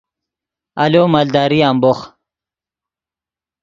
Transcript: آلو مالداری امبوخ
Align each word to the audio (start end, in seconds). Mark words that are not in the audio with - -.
آلو 0.83 1.03
مالداری 1.13 1.59
امبوخ 1.69 1.99